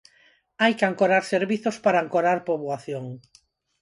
[0.61, 3.05] Hai que ancorar servizos para ancorar poboación.